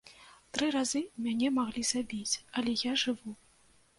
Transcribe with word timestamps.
Тры 0.57 0.69
разы 0.75 1.01
мяне 1.25 1.51
маглі 1.59 1.83
забіць, 1.91 2.35
але 2.61 2.71
я 2.89 2.97
жыву. 3.05 3.37